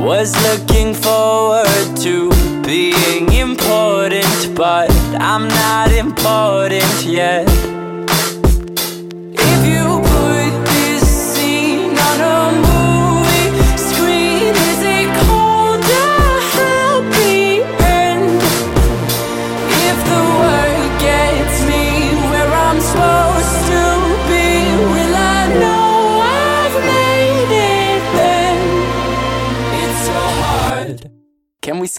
[0.00, 2.30] Was looking forward to
[2.62, 4.90] being important, but
[5.20, 7.46] I'm not important yet.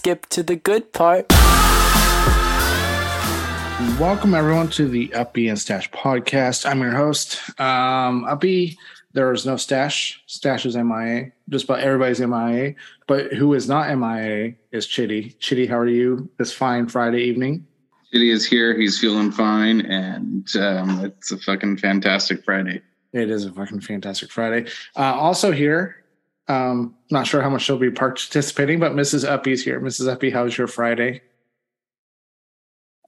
[0.00, 1.26] Skip to the good part?
[4.00, 6.64] Welcome everyone to the Uppy and Stash podcast.
[6.64, 7.38] I'm your host.
[7.60, 8.78] Um, Uppy,
[9.12, 10.22] there is no stash.
[10.24, 11.32] Stash is MIA.
[11.50, 12.76] Just about everybody's MIA.
[13.06, 15.36] But who is not MIA is Chitty.
[15.38, 17.66] Chitty, how are you this fine Friday evening?
[18.10, 18.74] Chitty is here.
[18.74, 22.80] He's feeling fine, and um, it's a fucking fantastic Friday.
[23.12, 24.70] It is a fucking fantastic Friday.
[24.96, 25.99] Uh, also here,
[26.50, 29.24] um, not sure how much she'll be participating, but Mrs.
[29.24, 29.80] Uppy's here.
[29.80, 30.08] Mrs.
[30.08, 31.22] Uppy, how's your Friday?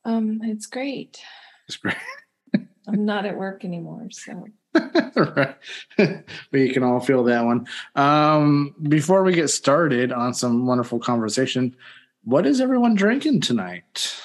[0.04, 1.20] Um, it's great.
[1.66, 1.96] It's great.
[2.86, 4.46] I'm not at work anymore, so
[5.16, 5.56] right.
[6.52, 7.66] we can all feel that one.
[7.96, 11.74] Um, before we get started on some wonderful conversation,
[12.22, 14.16] what is everyone drinking tonight?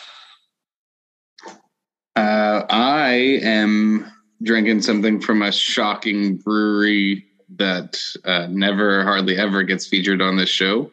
[2.16, 4.12] Uh, I am
[4.44, 10.50] drinking something from a shocking brewery that uh, never, hardly ever gets featured on this
[10.50, 10.92] show.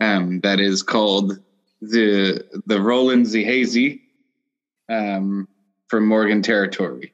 [0.00, 1.38] Um, that is called
[1.80, 4.02] the the Roland Z Hazy
[4.88, 5.48] um,
[5.88, 7.12] from Morgan Territory.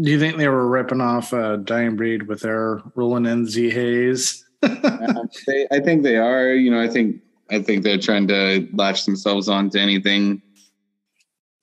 [0.00, 4.44] Do you think they were ripping off uh, Dying Breed with their Roland Z Haze?
[4.62, 6.52] um, they, I think they are.
[6.52, 10.42] You know, I think I think they're trying to latch themselves onto anything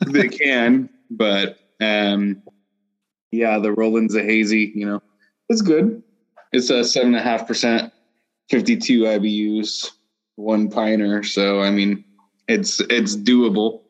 [0.05, 0.89] they can.
[1.09, 2.41] But um,
[3.31, 4.71] yeah, the Roland's a hazy.
[4.75, 5.03] You know,
[5.49, 6.03] it's good.
[6.51, 7.91] It's a seven and a half percent,
[8.49, 9.91] fifty-two IBUs,
[10.35, 11.23] one piner.
[11.23, 12.03] So I mean,
[12.47, 13.81] it's it's doable.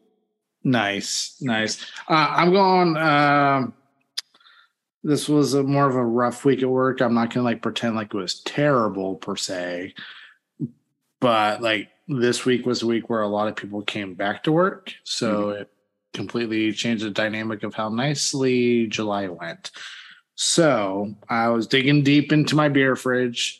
[0.63, 1.81] Nice, nice.
[2.09, 2.97] Uh, I'm going.
[2.97, 3.73] Um,
[5.03, 7.01] this was a more of a rough week at work.
[7.01, 9.93] I'm not gonna like pretend like it was terrible per se,
[11.21, 14.51] but like this week was a week where a lot of people came back to
[14.51, 15.61] work, so mm-hmm.
[15.61, 15.71] it
[16.13, 19.71] completely changed the dynamic of how nicely July went.
[20.39, 23.59] So I was digging deep into my beer fridge,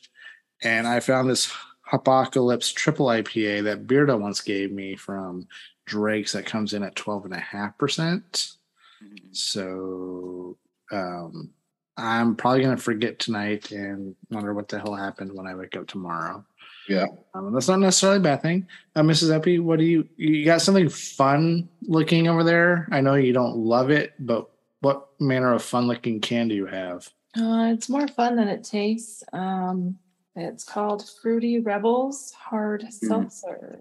[0.62, 1.52] and I found this
[1.92, 5.48] Apocalypse Triple IPA that Beardo once gave me from
[5.88, 7.42] Drake's that comes in at 12.5%.
[7.80, 9.16] Mm-hmm.
[9.32, 10.58] So
[10.92, 11.50] um,
[11.98, 15.76] I'm probably going to forget tonight and wonder what the hell happened when I wake
[15.76, 16.46] up tomorrow.
[16.88, 17.08] Yeah.
[17.34, 18.68] Um, that's not necessarily a bad thing.
[18.96, 19.34] Uh, Mrs.
[19.34, 22.88] Uppy, what do you, you got something fun looking over there?
[22.92, 24.52] I know you don't love it, but
[24.82, 27.10] what manner of fun looking can do you have?
[27.38, 29.24] Uh, it's more fun than it tastes.
[29.34, 29.98] Um,
[30.36, 32.92] it's called Fruity Rebels Hard mm.
[32.92, 33.80] Seltzer.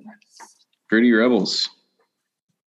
[0.88, 1.68] Fruity Rebels.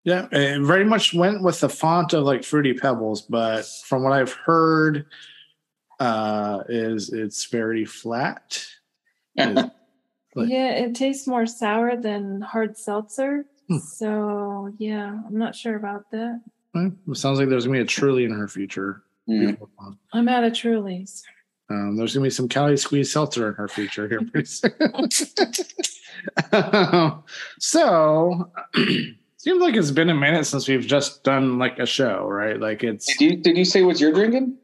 [0.04, 4.12] Yeah, it very much went with the font of like Fruity Pebbles, but from what
[4.12, 5.06] I've heard,
[5.98, 8.65] uh, is it's very flat.
[9.37, 9.69] yeah,
[10.37, 13.47] it tastes more sour than hard seltzer.
[13.69, 13.78] Hmm.
[13.78, 16.41] So yeah, I'm not sure about that.
[16.76, 19.03] It sounds like there's gonna be a Truly in her future.
[19.28, 19.56] Mm.
[20.12, 21.22] I'm out of Trulies.
[21.69, 24.72] Um, there's gonna be some Cali Squeeze seltzer in her future here pretty soon.
[26.53, 27.25] um,
[27.59, 28.50] so
[29.36, 32.60] seems like it's been a minute since we've just done like a show, right?
[32.60, 33.06] Like it's.
[33.06, 34.59] Did you did you say what you're drinking?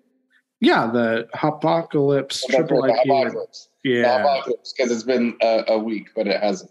[0.61, 3.05] Yeah, the Apocalypse Triple IPA.
[3.05, 3.69] Apocalypse.
[3.83, 6.71] Yeah, because it's been a, a, week, but it hasn't.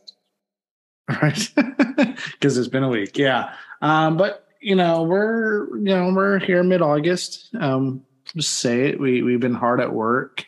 [1.22, 1.50] Right,
[2.32, 3.18] because it's been a week.
[3.18, 7.54] Yeah, um, but you know we're you know we're here mid August.
[7.60, 8.04] Um,
[8.36, 9.00] just say it.
[9.00, 10.46] We we've been hard at work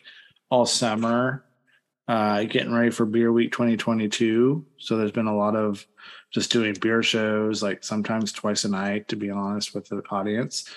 [0.50, 1.44] all summer,
[2.08, 4.66] uh, getting ready for Beer Week 2022.
[4.78, 5.86] So there's been a lot of
[6.32, 10.70] just doing beer shows, like sometimes twice a night, to be honest with the audience.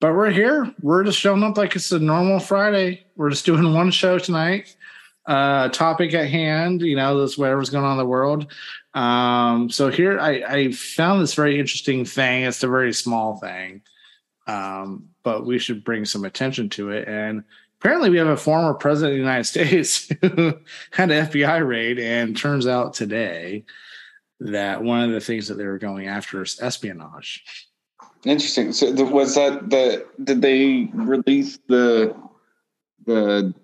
[0.00, 0.74] But we're here.
[0.82, 3.06] We're just showing up like it's a normal Friday.
[3.16, 4.76] We're just doing one show tonight.
[5.26, 8.46] Uh, topic at hand, you know, this whatever's going on in the world.
[8.94, 12.44] Um, so here I, I found this very interesting thing.
[12.44, 13.82] It's a very small thing,
[14.46, 17.08] um, but we should bring some attention to it.
[17.08, 17.42] And
[17.80, 20.54] apparently, we have a former president of the United States who
[20.92, 23.64] had an FBI raid, and turns out today
[24.38, 27.44] that one of the things that they were going after is espionage.
[28.24, 28.72] Interesting.
[28.72, 32.16] So the, was that the did they release the
[33.06, 33.54] the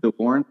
[0.00, 0.46] the warrant?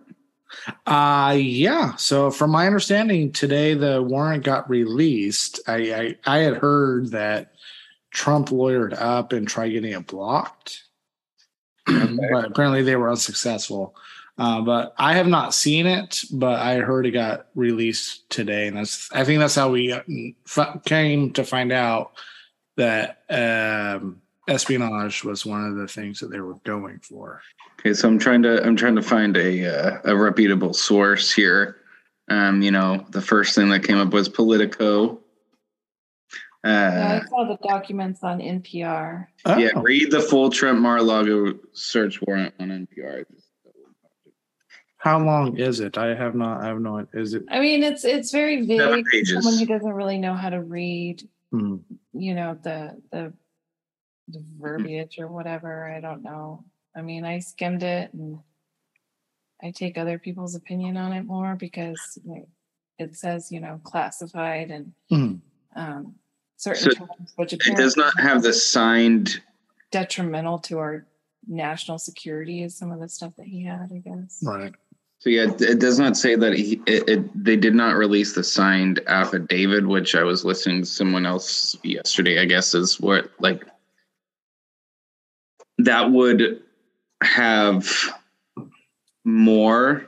[0.86, 1.96] Uh yeah.
[1.96, 5.60] So from my understanding, today the warrant got released.
[5.68, 7.54] I I, I had heard that
[8.12, 10.84] Trump lawyered up and tried getting it blocked,
[11.90, 12.16] okay.
[12.32, 13.96] but apparently they were unsuccessful.
[14.38, 18.78] Uh, but I have not seen it, but I heard it got released today, and
[18.78, 20.02] that's I think that's how we uh,
[20.86, 22.12] came to find out
[22.76, 27.42] that um, espionage was one of the things that they were going for.
[27.80, 31.78] Okay, so I'm trying to I'm trying to find a uh, a reputable source here.
[32.30, 35.20] Um, you know, the first thing that came up was Politico.
[36.64, 39.28] Uh, Yeah, I saw the documents on NPR.
[39.46, 39.82] yeah, Oh.
[39.82, 43.26] read the full Trump Mar-a-Lago search warrant on NPR.
[44.98, 45.98] How long is it?
[45.98, 46.62] I have not.
[46.64, 47.08] I have no.
[47.14, 47.44] Is it?
[47.50, 49.28] I mean, it's it's very Seven vague.
[49.28, 49.42] for.
[49.42, 51.22] Someone who doesn't really know how to read,
[51.52, 51.78] hmm.
[52.12, 53.32] you know, the the
[54.28, 55.90] the verbiage or whatever.
[55.90, 56.66] I don't know.
[56.98, 58.40] I mean, I skimmed it and
[59.62, 62.18] I take other people's opinion on it more because
[62.98, 65.40] it says, you know, classified and Mhm.
[65.76, 66.16] um,
[66.58, 69.42] certain So terms, which It does not have the signed.
[69.92, 71.06] detrimental to our
[71.48, 74.42] national security is some of the stuff that he had, I guess.
[74.44, 74.74] Right.
[75.20, 76.82] So yeah, it- it does not say that he.
[76.86, 81.26] It, it, they did not release the signed affidavit, which I was listening to someone
[81.26, 82.40] else yesterday.
[82.40, 83.64] I guess is what like
[85.80, 86.62] that would
[87.22, 87.90] have
[89.26, 90.06] more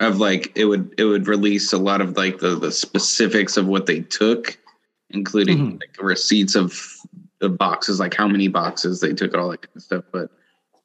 [0.00, 3.66] of like it would it would release a lot of like the the specifics of
[3.66, 4.58] what they took,
[5.10, 5.80] including Mhm.
[5.80, 6.78] like receipts of
[7.38, 10.04] the boxes, like how many boxes they took, all that kind of stuff.
[10.12, 10.30] But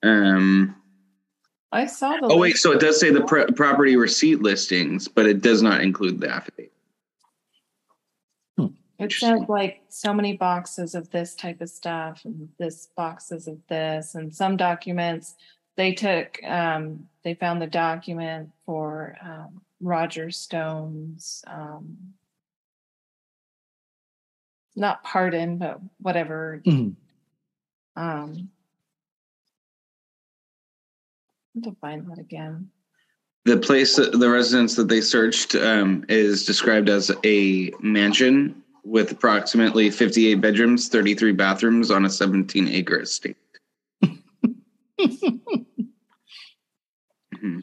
[0.04, 0.76] um
[1.72, 5.26] I saw the Oh wait, so it does say the pr- property receipt listings, but
[5.26, 6.72] it does not include the affidavit.
[9.00, 13.58] It says like so many boxes of this type of stuff and this boxes of
[13.70, 15.36] this and some documents
[15.78, 21.98] they took um they found the document for um Roger Stone's um
[24.76, 26.96] not pardon but whatever Mhm.
[27.96, 28.50] um
[31.56, 32.70] I have to find that again.
[33.46, 39.92] The place, the residence that they searched, um, is described as a mansion with approximately
[39.92, 43.38] 58 bedrooms, 33 bathrooms on a 17 acre estate.
[47.42, 47.62] Mhm.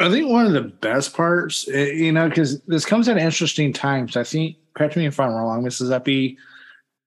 [0.00, 3.72] I think one of the best parts, eh, you know, because this comes at interesting
[3.72, 4.16] times.
[4.16, 5.90] I think, correct me if I'm wrong, Mrs.
[5.92, 6.36] Uppy.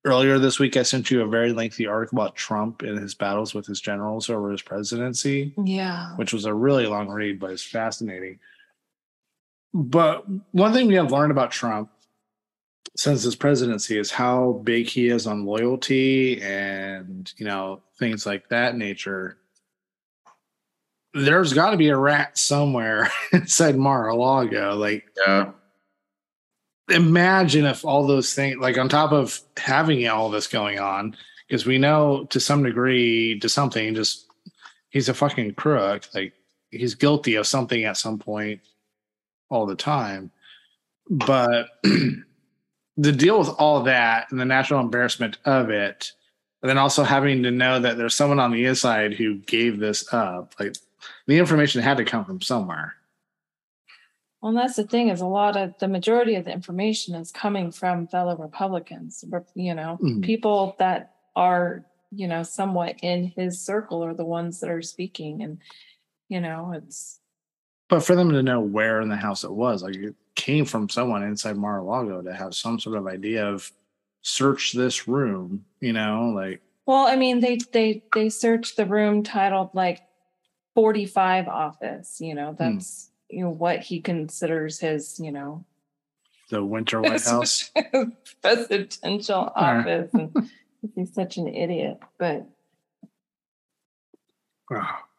[0.05, 3.53] Earlier this week, I sent you a very lengthy article about Trump and his battles
[3.53, 6.15] with his generals over his presidency, Yeah.
[6.15, 8.39] which was a really long read, but it's fascinating.
[9.73, 11.91] But one thing we have learned about Trump
[12.95, 18.47] since his presidency is how big he is on loyalty and, you know, things like
[18.49, 19.37] that nature
[21.13, 24.75] there's got to be a rat somewhere inside Mar-a-Lago.
[24.75, 25.51] Like, Yeah.
[26.89, 31.15] imagine if all those things, like, on top of having all this going on,
[31.47, 34.27] because we know to some degree, to something, just
[34.89, 36.03] he's a fucking crook.
[36.13, 36.33] Like,
[36.69, 38.61] he's guilty of something at some point
[39.49, 40.29] all the time.
[41.09, 41.69] But
[42.97, 46.11] the deal with all that and the national embarrassment of it,
[46.61, 50.11] and then also having to know that there's someone on the inside who gave this
[50.13, 50.75] up, like,
[51.27, 52.95] the information had to come from somewhere.
[54.41, 57.71] Well, that's the thing is a lot of the majority of the information is coming
[57.71, 59.23] from fellow Republicans,
[59.55, 60.23] you know, Mhm.
[60.23, 65.43] people that are, you know, somewhat in his circle are the ones that are speaking.
[65.43, 65.59] And,
[66.29, 67.19] you know, it's,
[67.89, 70.89] But for them to know where in the house it was, like it came from
[70.89, 73.71] someone inside Mar-a-Lago to have some sort of idea of
[74.21, 79.21] search this room, you know, like well, I mean, they, they, they searched the room
[79.21, 80.01] titled like
[80.73, 82.55] 45 office, you know, hmm.
[82.57, 85.65] that's, you know, what he considers his, you know,
[86.49, 87.71] the Winter White House.
[88.41, 90.09] presidential office.
[90.13, 90.49] And
[90.95, 92.47] he's such an idiot, but,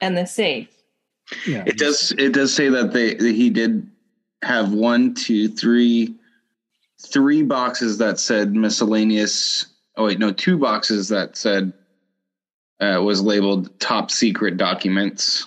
[0.01, 0.71] and the safe.
[1.47, 2.13] Yeah, It does.
[2.19, 3.89] It does say that they that he did
[4.43, 6.15] have one, two, three,
[7.01, 9.67] three boxes that said miscellaneous.
[9.97, 11.73] Oh wait, no, two boxes that said
[12.81, 15.47] uh, was labeled top secret documents.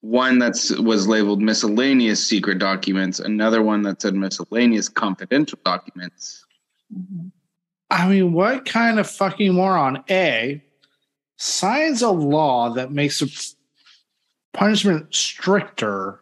[0.00, 3.18] One that's was labeled miscellaneous secret documents.
[3.18, 6.44] Another one that said miscellaneous confidential documents.
[7.90, 10.04] I mean, what kind of fucking moron?
[10.08, 10.62] A
[11.36, 13.26] signs a law that makes a
[14.52, 16.20] punishment stricter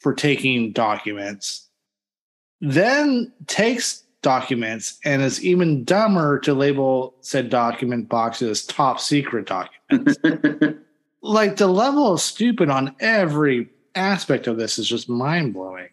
[0.00, 1.68] for taking documents,
[2.60, 10.18] then takes documents and is even dumber to label said document boxes top secret documents.
[11.22, 15.88] like the level of stupid on every aspect of this is just mind blowing.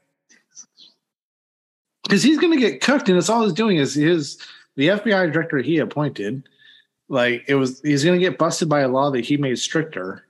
[2.04, 4.38] Because he's going to get cooked, and it's all he's doing is his
[4.76, 6.44] the FBI director he appointed.
[7.10, 10.26] Like it was, he's going to get busted by a law that he made stricter.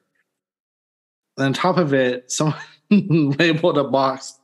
[1.42, 2.56] And on top of it, someone
[2.92, 4.38] labeled a box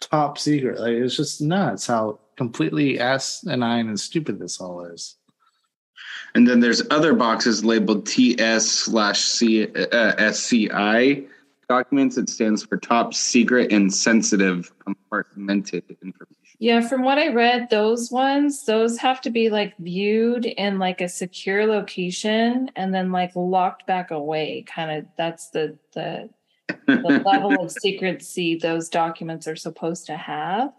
[0.00, 0.78] top secret.
[0.78, 5.16] Like it's just nuts how completely asinine and stupid this all is.
[6.34, 11.22] And then there's other boxes labeled TS slash uh, SCI
[11.66, 12.18] documents.
[12.18, 16.36] It stands for top secret and sensitive compartmented information.
[16.60, 21.00] Yeah, from what I read, those ones, those have to be like viewed in like
[21.00, 24.64] a secure location and then like locked back away.
[24.66, 26.28] Kind of that's the the,
[26.86, 30.72] the level of secrecy those documents are supposed to have.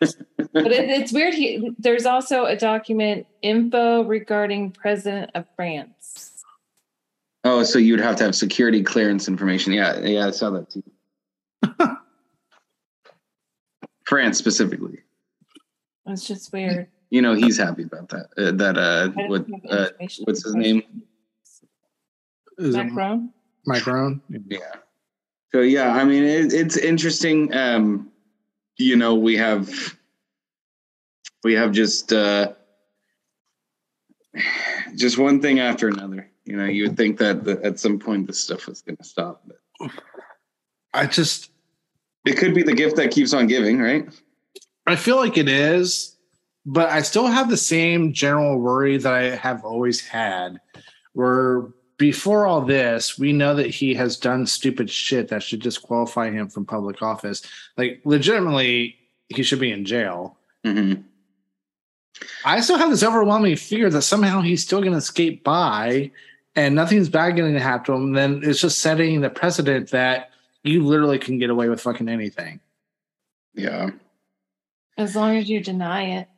[0.00, 1.34] but it, it's weird.
[1.34, 6.42] He, there's also a document info regarding President of France.
[7.44, 9.72] Oh, so you'd have to have security clearance information.
[9.72, 10.82] Yeah, yeah, I saw that too.
[14.06, 14.98] France specifically.
[16.06, 16.88] It's just weird.
[17.10, 18.26] You know, he's happy about that.
[18.36, 19.88] Uh, that uh, what uh,
[20.24, 20.82] what's his name?
[22.58, 23.30] Is it Macron.
[23.66, 24.22] Macron?
[24.48, 24.58] Yeah.
[25.52, 27.54] So yeah, I mean, it, it's interesting.
[27.54, 28.10] Um,
[28.78, 29.70] you know, we have
[31.44, 32.52] we have just uh,
[34.96, 36.28] just one thing after another.
[36.44, 39.04] You know, you would think that the, at some point this stuff was going to
[39.04, 39.90] stop, but
[40.92, 41.51] I just
[42.24, 44.08] it could be the gift that keeps on giving, right?
[44.86, 46.16] I feel like it is,
[46.66, 50.60] but I still have the same general worry that I have always had.
[51.12, 56.30] Where before all this, we know that he has done stupid shit that should disqualify
[56.30, 57.42] him from public office.
[57.76, 58.96] Like, legitimately,
[59.28, 60.36] he should be in jail.
[60.64, 61.02] Mm-hmm.
[62.44, 66.10] I still have this overwhelming fear that somehow he's still going to escape by
[66.54, 68.12] and nothing's bad going to happen to him.
[68.12, 70.31] Then it's just setting the precedent that
[70.64, 72.60] you literally can get away with fucking anything.
[73.54, 73.90] Yeah.
[74.96, 76.28] As long as you deny it.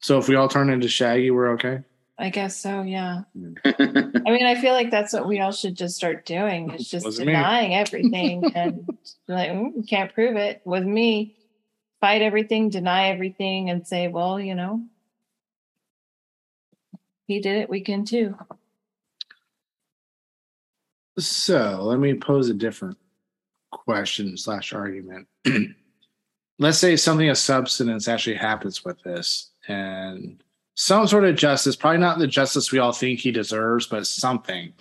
[0.00, 1.80] So if we all turn into Shaggy, we're okay.
[2.18, 3.22] I guess so, yeah.
[3.64, 6.70] I mean, I feel like that's what we all should just start doing.
[6.70, 7.32] It's just Wasn't me.
[7.32, 8.88] denying everything and
[9.26, 10.60] like, mm, can't prove it.
[10.64, 11.34] With me,
[12.00, 14.82] fight everything, deny everything, and say, well, you know,
[17.26, 18.36] he did it, we can too.
[21.18, 22.98] So let me pose a different
[23.84, 25.28] question slash argument.
[26.58, 30.42] Let's say something of substance actually happens with this and
[30.74, 34.72] some sort of justice, probably not the justice we all think he deserves, but something.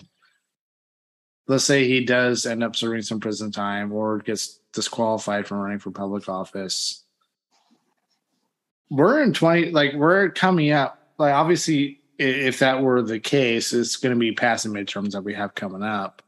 [1.47, 5.79] Let's say he does end up serving some prison time or gets disqualified from running
[5.79, 7.03] for public office.
[8.89, 10.99] We're in 20, like, we're coming up.
[11.17, 15.33] Like, obviously, if that were the case, it's going to be passing midterms that we
[15.33, 16.21] have coming up.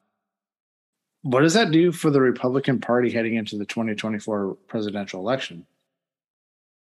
[1.25, 5.65] What does that do for the Republican Party heading into the 2024 presidential election?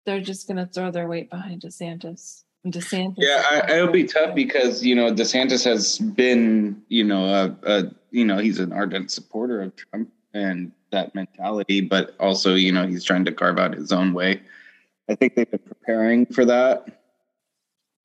[0.05, 2.46] They're just going to throw their weight behind DeSantis.
[2.65, 3.15] DeSantis.
[3.17, 7.91] Yeah, I, it'll be tough because you know DeSantis has been, you know, a, a
[8.12, 12.88] you know he's an ardent supporter of Trump and that mentality, but also you know
[12.88, 14.41] he's trying to carve out his own way.
[15.10, 17.01] I think they've been preparing for that.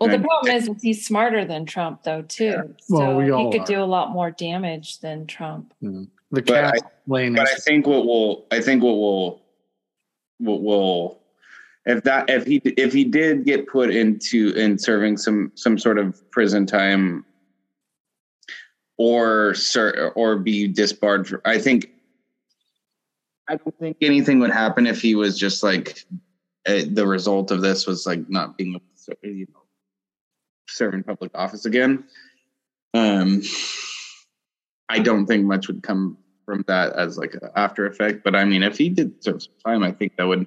[0.01, 2.75] Well, the problem is, is he's smarter than Trump, though, too.
[2.89, 3.77] Well, so we he could are.
[3.77, 5.73] do a lot more damage than Trump.
[5.83, 6.05] Mm-hmm.
[6.35, 6.89] The But I-
[7.37, 9.43] But I think what will, I think what will,
[10.39, 11.21] what will,
[11.87, 15.99] if that if he if he did get put into in serving some some sort
[15.99, 17.27] of prison time
[18.97, 21.91] or sir or be disbarred for, I think
[23.49, 26.05] I don't think anything would happen if he was just like
[26.67, 28.81] uh, the result of this was like not being able
[29.23, 29.63] to you know
[30.69, 32.05] serve in public office again.
[32.95, 33.43] Um,
[34.89, 38.23] I don't think much would come from that as like an after effect.
[38.25, 40.47] But I mean, if he did serve some time, I think that would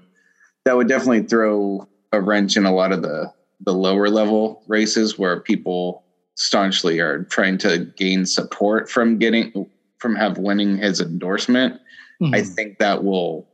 [0.65, 5.17] that would definitely throw a wrench in a lot of the the lower level races
[5.17, 6.03] where people
[6.35, 11.79] staunchly are trying to gain support from getting from have winning his endorsement.
[12.21, 12.55] I Mhm.
[12.55, 13.47] think that will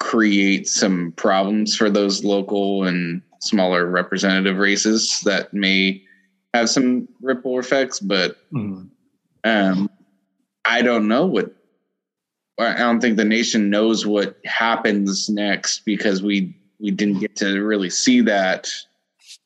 [0.00, 6.02] create some problems for those local and smaller representative races that may
[6.54, 8.88] have some ripple effects, but Mhm.
[9.44, 9.90] um,
[10.66, 11.52] I don't know what.
[12.58, 17.62] I don't think the nation knows what happens next because we we didn't get to
[17.62, 18.70] really see that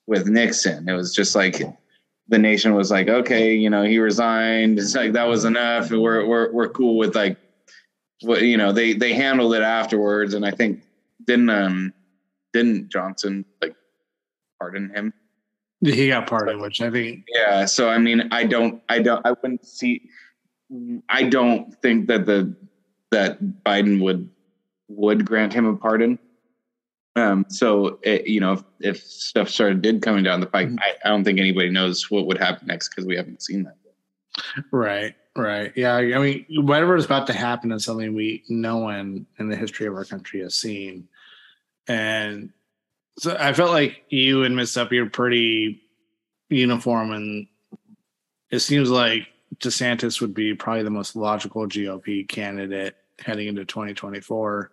[0.07, 0.89] with Nixon.
[0.89, 1.61] It was just like
[2.29, 4.79] the nation was like, okay, you know, he resigned.
[4.79, 5.91] It's like that was enough.
[5.91, 7.37] We're we're we're cool with like
[8.23, 8.73] what you know.
[8.73, 10.83] They they handled it afterwards, and I think
[11.27, 11.93] didn't um
[12.53, 13.75] didn't Johnson like
[14.61, 15.13] pardon him?
[15.83, 17.65] He got pardoned, which I think Yeah.
[17.65, 20.03] So I mean, I don't, I don't, I wouldn't see.
[21.09, 22.55] I don't think that the
[23.11, 24.29] that Biden would
[24.89, 26.19] would grant him a pardon.
[27.17, 27.45] Um.
[27.49, 31.09] So it, you know, if, if stuff started did coming down the pike, I, I
[31.09, 33.77] don't think anybody knows what would happen next because we haven't seen that.
[33.85, 34.65] Yet.
[34.71, 35.73] Right, right.
[35.75, 39.57] Yeah, I mean, whatever is about to happen is something we no one in the
[39.57, 41.09] history of our country has seen.
[41.89, 42.53] And
[43.19, 44.79] so I felt like you and Mrs.
[44.79, 45.83] Uppy are pretty
[46.49, 47.47] uniform, and
[48.51, 49.27] it seems like
[49.57, 54.71] DeSantis would be probably the most logical GOP candidate heading into 2024.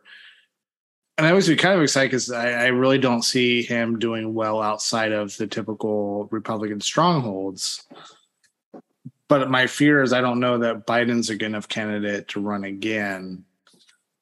[1.17, 4.61] And I was kind of excited because I, I really don't see him doing well
[4.61, 7.87] outside of the typical Republican strongholds.
[9.27, 12.63] But my fear is I don't know that Biden's a good enough candidate to run
[12.63, 13.43] again.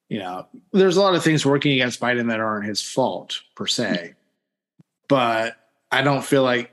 [0.08, 3.66] You know, there's a lot of things working against Biden that aren't his fault per
[3.66, 4.14] se.
[5.08, 5.56] But
[5.92, 6.70] I don't feel like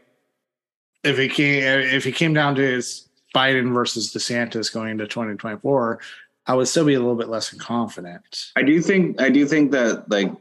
[1.04, 6.00] if he came if he came down to his Biden versus DeSantis going into 2024,
[6.46, 8.52] I would still be a little bit less confident.
[8.56, 10.32] I do think I do think that like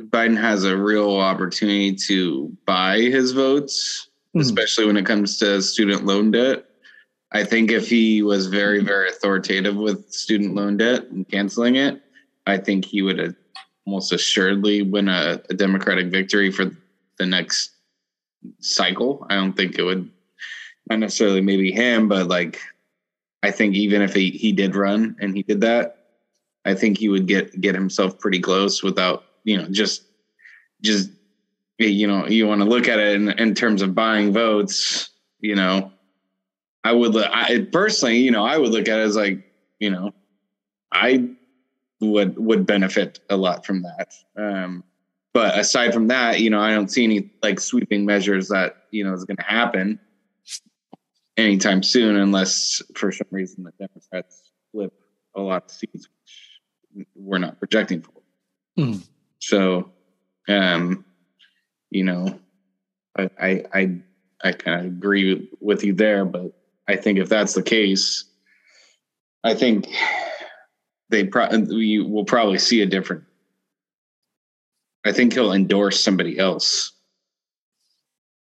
[0.00, 4.40] Biden has a real opportunity to buy his votes, Mhm.
[4.40, 6.64] especially when it comes to student loan debt.
[7.32, 12.00] I think if he was very, very authoritative with student loan debt and canceling it,
[12.46, 13.34] I think he would
[13.86, 16.70] almost assuredly win a, a Democratic victory for
[17.18, 17.70] the next
[18.60, 19.26] cycle.
[19.30, 20.10] I don't think it would
[20.88, 22.60] not necessarily maybe him, but like
[23.42, 25.98] I think even if he, he did run and he did that,
[26.64, 30.04] I think he would get get himself pretty close without you know just
[30.80, 31.10] just
[31.78, 35.10] you know you want to look at it in, in terms of buying votes.
[35.40, 35.90] You know,
[36.84, 39.42] I would I personally, you know, I would look at it as like
[39.80, 40.12] you know,
[40.92, 41.30] I
[42.00, 44.14] would would benefit a lot from that.
[44.36, 44.84] Um,
[45.32, 49.02] but aside from that, you know, I don't see any like sweeping measures that you
[49.02, 49.98] know is going to happen
[51.36, 54.92] anytime soon, unless for some reason the Democrats flip
[55.36, 56.08] a lot of seats,
[56.92, 58.12] which we're not projecting for.
[58.76, 58.98] Hmm.
[59.38, 59.90] So,
[60.48, 61.04] um,
[61.90, 62.38] you know,
[63.16, 63.98] I I I,
[64.44, 66.52] I kind of agree with you there, but
[66.88, 68.24] I think if that's the case,
[69.44, 69.86] I think
[71.10, 73.24] they pro- we will probably see a different.
[75.04, 76.92] I think he'll endorse somebody else.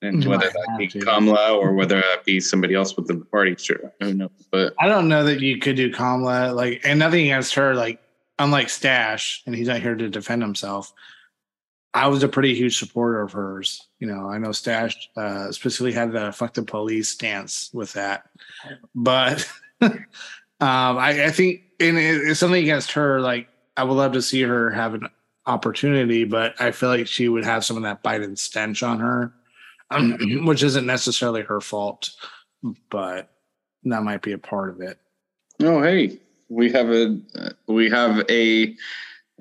[0.03, 1.01] And He whether that be to.
[1.01, 4.31] Kamala or whether that be somebody else within the party, sure, who knows?
[4.51, 7.75] But I don't know that you could do Kamala like, and nothing against her.
[7.75, 8.01] Like,
[8.39, 10.93] unlike Stash, and he's not here to defend himself.
[11.95, 13.89] I was a pretty huge supporter of hers.
[14.01, 18.29] You know, I know Stash uh, specifically had the "fuck the police" stance with that,
[18.95, 19.97] but um,
[20.61, 23.21] I, I think and it, it's something against her.
[23.21, 25.09] Like, I would love to see her have an
[25.47, 29.33] opportunity, but I feel like she would have some of that Biden stench on her,
[29.91, 32.11] um, which isn't necessarily her fault,
[32.91, 33.31] but
[33.85, 34.99] that might be a part of it.
[35.63, 36.19] oh, hey,
[36.49, 38.75] we have a uh, we have a,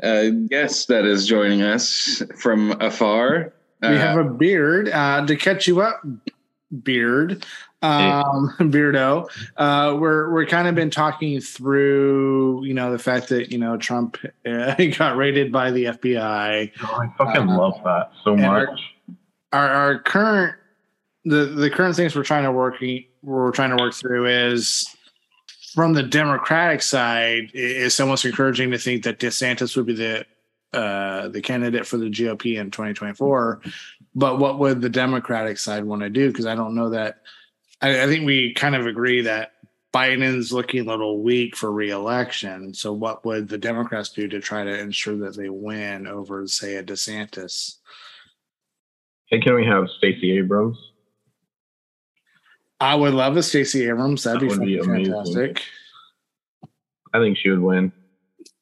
[0.04, 3.54] uh guest that is joining us from afar.
[3.82, 6.02] we have a beard uh, to catch you up,
[6.84, 7.46] beard,
[7.82, 9.28] um, beardo.
[9.58, 13.78] Uh, we're we're kind of been talking through, you know, the fact that you know
[13.78, 16.72] Trump uh, got raided by the FBI.
[16.84, 18.80] Oh, I fucking Uh, love that so and much.
[19.56, 20.56] Our our current
[21.24, 22.76] the the current things we're trying to work
[23.24, 24.88] we're trying to work through is
[25.74, 27.46] from the Democratic side.
[27.56, 30.26] i- It's almost encouraging to think that DeSantis would be the
[30.74, 33.62] uh, the candidate for the GOP in 2024.
[34.13, 36.28] But what would the Democratic side want to do?
[36.28, 37.22] Because I don't know that.
[37.82, 39.54] I, I think we kind of agree that
[39.94, 42.74] Biden's looking a little weak for reelection.
[42.74, 46.76] So what would the Democrats do to try to ensure that they win over, say,
[46.76, 47.78] a DeSantis?
[49.28, 50.78] Hey, can we have Stacey Abrams?
[52.80, 54.24] I would love a Stacey Abrams.
[54.24, 55.64] That'd That be, would be fantastic.
[57.14, 57.92] I think she would win.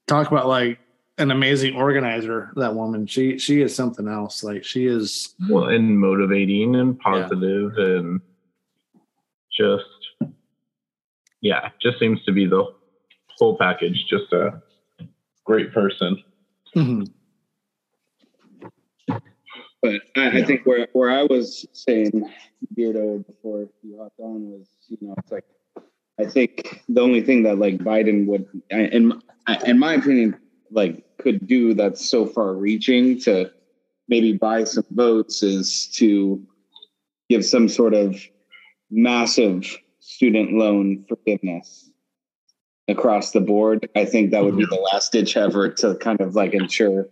[0.08, 0.80] Talk about like
[1.18, 2.52] an amazing organizer.
[2.56, 4.44] That woman, she she is something else.
[4.44, 5.34] Like she is.
[5.50, 8.22] Well, and motivating and positive and
[9.58, 9.84] just,
[11.42, 12.64] yeah, just seems to be the
[13.38, 14.06] whole package.
[14.10, 14.62] Just a
[15.46, 16.24] great person.
[16.76, 17.12] Mhm.
[19.84, 22.32] But I, I think where where I was saying
[22.74, 25.44] Beardo before you hopped on was, you know, it's like
[26.18, 29.22] I think the only thing that like Biden would, in
[29.66, 30.38] in my opinion,
[30.72, 33.52] like could do that's so far reaching to
[34.08, 36.42] maybe buy some votes is to
[37.30, 38.16] give some sort of
[38.90, 41.90] massive student loan forgiveness
[42.88, 43.90] across the board.
[43.98, 47.10] I think that would be the last ditch effort to kind of like ensure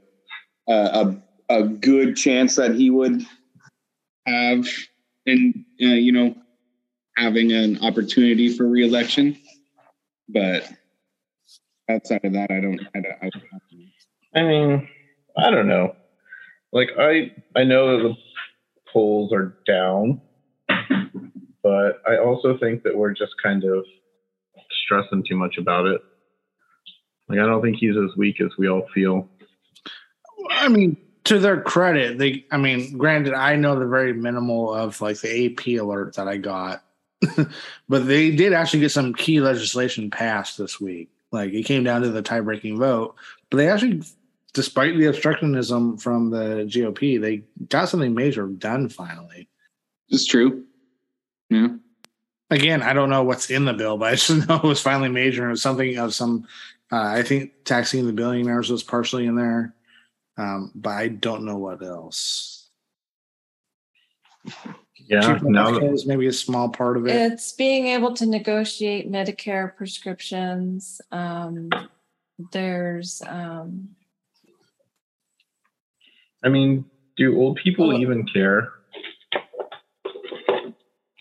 [0.69, 1.21] uh, a
[1.59, 3.25] a good chance that he would
[4.25, 4.67] have
[5.25, 6.35] in uh, you know
[7.17, 9.37] having an opportunity for reelection
[10.29, 10.71] but
[11.89, 13.43] outside of that i don't i don't, I don't
[14.33, 14.87] I mean,
[15.37, 15.95] I don't know.
[16.71, 18.15] Like I, I know that the
[18.91, 20.21] polls are down,
[21.63, 23.85] but I also think that we're just kind of
[24.85, 26.01] stressing too much about it.
[27.27, 29.29] Like I don't think he's as weak as we all feel.
[30.49, 32.45] I mean, to their credit, they.
[32.51, 36.37] I mean, granted, I know the very minimal of like the AP alert that I
[36.37, 36.83] got,
[37.89, 41.09] but they did actually get some key legislation passed this week.
[41.31, 43.15] Like it came down to the tie-breaking vote,
[43.49, 44.03] but they actually,
[44.53, 49.47] despite the obstructionism from the GOP, they got something major done finally.
[50.09, 50.65] It's true.
[51.49, 51.69] Yeah.
[52.49, 55.09] Again, I don't know what's in the bill, but I just know it was finally
[55.09, 55.43] major.
[55.43, 56.47] and It was something of some.
[56.91, 59.73] Uh, I think taxing the billionaires was partially in there,
[60.37, 62.69] um, but I don't know what else.
[65.07, 67.15] Yeah, Cheap now healthcare that, is maybe a small part of it.
[67.15, 71.01] It's being able to negotiate Medicare prescriptions.
[71.11, 71.69] Um,
[72.51, 73.89] there's, um,
[76.43, 76.85] I mean,
[77.17, 78.69] do old people Well- even care?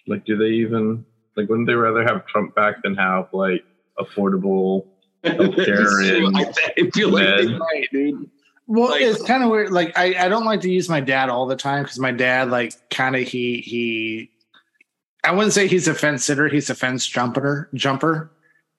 [0.07, 1.05] Like, do they even
[1.37, 1.49] like?
[1.49, 3.65] Wouldn't they rather have Trump back than have like
[3.99, 4.87] affordable?
[5.25, 8.31] Healthcare and I feel like they're right, dude.
[8.73, 9.73] Well, Like- it's kind of weird.
[9.73, 12.51] Like I, I don't like to use my dad all the time because my dad,
[12.51, 14.31] like, kind of he he.
[15.25, 16.47] I wouldn't say he's a fence sitter.
[16.49, 17.69] He's a fence jumper.
[17.75, 18.31] Jumper,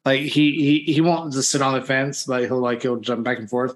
[0.05, 0.53] like he
[0.85, 2.23] he he won't just sit on the fence.
[2.25, 3.75] but he'll like he'll jump back and forth.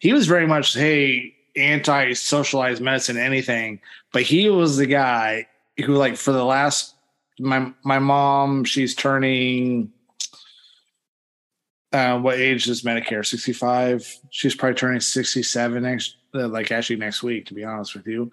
[0.00, 3.78] He was very much hey anti socialized medicine anything,
[4.12, 5.46] but he was the guy
[5.84, 6.94] who like for the last
[7.38, 9.92] my my mom she's turning
[11.92, 13.24] uh, what age is Medicare?
[13.24, 14.18] 65.
[14.30, 18.30] She's probably turning 67 next, uh, like actually next week, to be honest with you.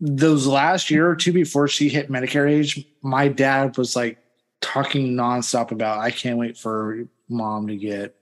[0.00, 4.18] Those last year or two before she hit Medicare age, my dad was like
[4.60, 8.14] talking nonstop about, I can't wait for mom to get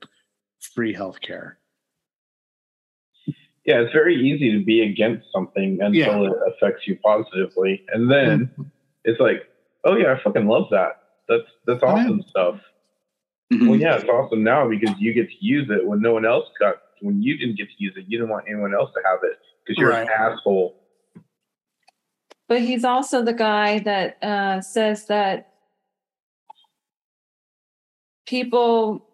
[0.73, 1.57] free health care.
[3.65, 6.29] Yeah, it's very easy to be against something until Yeah.
[6.29, 8.51] it affects you positively, and then
[9.03, 9.47] it's like,
[9.83, 11.01] oh yeah, I fucking love that.
[11.27, 12.59] That's that's awesome stuff.
[13.53, 13.67] Mhm.
[13.67, 16.45] Well, yeah, it's awesome now because you get to use it when no one else
[16.59, 16.77] got.
[17.01, 19.37] When you didn't get to use it, you didn't want anyone else to have it
[19.63, 20.75] because you're an asshole.
[22.47, 25.53] but he's also the guy that uh, says that
[28.25, 29.05] people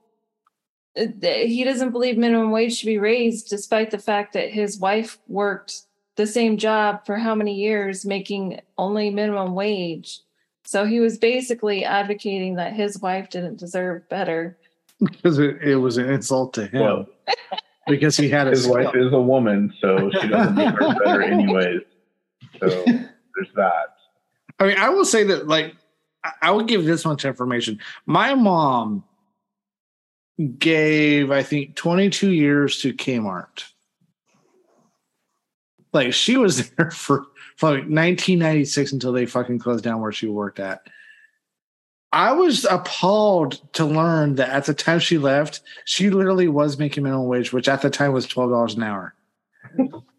[0.98, 4.80] uh, that he doesn't believe minimum wage should be raised despite the fact that his
[4.80, 5.82] wife worked
[6.16, 10.22] the same job for how many years making only minimum wage
[10.72, 14.58] so he was basically advocating that his wife didn't deserve better
[15.00, 17.06] Because it, it was an insult to him Well,
[17.88, 21.82] because he had his wife is a woman, so she doesn't deserve better anyways.
[22.60, 23.88] So there's that.
[24.60, 25.76] I mean, I will say that, like,
[26.24, 27.80] I- I will give this much information.
[28.06, 29.04] My mom
[30.58, 33.66] gave, I think, 22 years to Kmart.
[35.92, 37.26] Like, she was there for,
[37.58, 40.82] for 1996 until they fucking closed down where she worked at.
[42.14, 47.04] I was appalled to learn that at the time she left, she literally was making
[47.04, 49.16] minimum wage, which at the time was $12 an hour.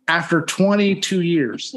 [0.09, 1.75] After 22 years.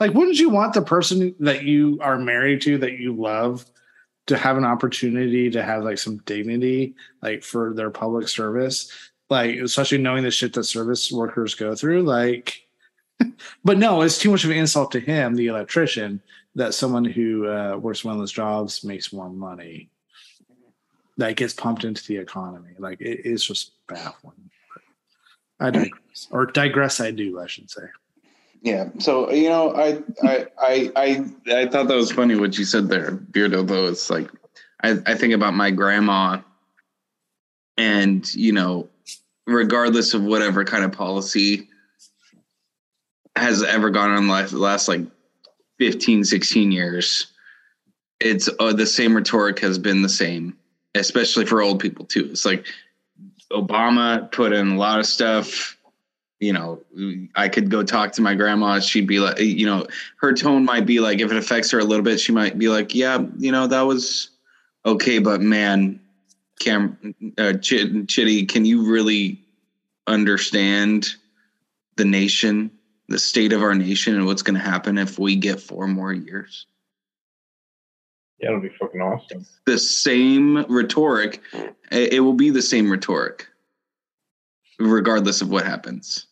[0.00, 3.64] Like, wouldn't you want the person that you are married to, that you love,
[4.26, 8.90] to have an opportunity to have like some dignity, like for their public service?
[9.30, 12.02] Like, especially knowing the shit that service workers go through.
[12.02, 12.61] Like,
[13.64, 16.20] but no, it's too much of an insult to him, the electrician,
[16.54, 19.88] that someone who uh, works one of those jobs makes more money.
[21.18, 22.70] That gets pumped into the economy.
[22.78, 24.50] Like, it is just baffling.
[25.60, 27.00] I digress, or digress.
[27.00, 27.82] I do, I should say.
[28.62, 28.88] Yeah.
[28.98, 32.88] So you know, I I I I I thought that was funny what you said
[32.88, 33.66] there, Beardo.
[33.66, 34.30] Though it's like
[34.82, 36.40] I I think about my grandma,
[37.76, 38.88] and you know,
[39.46, 41.68] regardless of whatever kind of policy
[43.36, 45.00] has ever gone on last last like
[45.78, 47.26] 15, 16 years,
[48.20, 50.56] it's uh, the same rhetoric has been the same,
[50.94, 52.28] especially for old people too.
[52.30, 52.66] It's like
[53.50, 55.76] Obama put in a lot of stuff
[56.42, 56.82] you know,
[57.36, 58.80] I could go talk to my grandma.
[58.80, 61.84] She'd be like, you know, her tone might be like, if it affects her a
[61.84, 64.30] little bit, she might be like, yeah, you know, that was
[64.84, 66.00] okay, but man,
[66.58, 69.40] Cam, uh, Ch- Chitty, can you really
[70.08, 71.14] understand
[71.94, 72.72] the nation,
[73.12, 76.12] the state of our nation, and what's going to happen if we get four more
[76.12, 76.66] years?
[78.40, 79.46] Yeah, it'll be fucking awesome.
[79.66, 81.40] The same rhetoric,
[81.92, 83.46] it it will be the same rhetoric,
[84.80, 86.26] regardless of what happens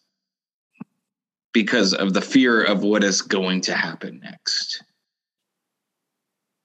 [1.53, 4.83] because of the fear of what is going to happen next.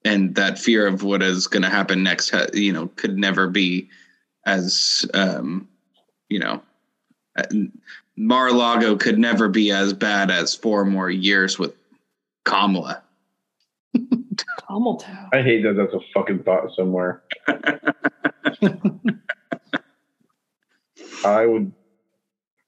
[0.04, 3.90] And that fear of what is going to happen next, you know, could never be
[4.46, 5.68] as, um,
[6.30, 6.62] you know,
[8.18, 11.74] Mar-a-Lago could never be as bad as four more years with
[12.46, 13.02] Kamala.
[14.68, 15.12] Camel toe.
[15.34, 17.24] I hate that that's a fucking thought somewhere.
[21.26, 21.72] I would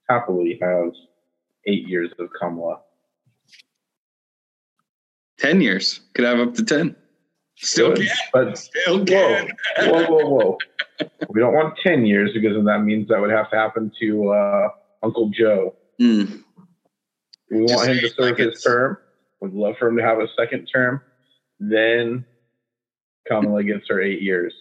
[0.09, 0.91] happily have
[1.65, 2.79] eight years of Kamala.
[5.39, 6.01] 10 years.
[6.13, 6.95] Could have up to 10.
[7.55, 8.15] Still Good, can.
[8.33, 9.51] But Still whoa, can.
[9.79, 10.57] whoa, whoa, whoa.
[11.29, 14.29] we don't want 10 years because then that means that would have to happen to
[14.31, 14.69] uh,
[15.03, 15.75] Uncle Joe.
[16.01, 16.43] Mm.
[17.51, 18.97] We Just want him to serve like his term.
[19.41, 21.01] Would love for him to have a second term.
[21.59, 22.25] Then
[23.27, 24.53] Kamala gets her eight years.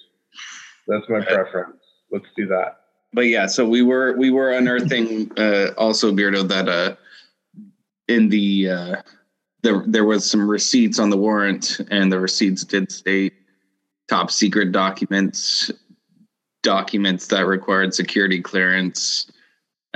[0.87, 1.79] That's my preference.
[2.11, 2.81] Let's do that.
[3.12, 6.96] But yeah, so we were we were unearthing uh, also Beardo that uh,
[8.09, 8.96] in the uh,
[9.62, 13.33] there there was some receipts on the warrant, and the receipts did state
[14.09, 15.70] top secret documents,
[16.62, 19.31] documents that required security clearance,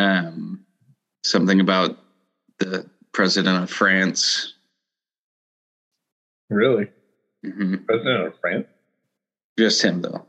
[0.00, 0.64] um,
[1.24, 1.98] something about
[2.58, 4.54] the president of France.
[6.48, 6.88] Really?
[7.44, 8.66] hmm President of France?
[9.58, 10.26] Just him though,